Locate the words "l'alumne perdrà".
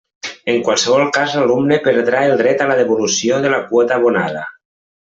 1.41-2.23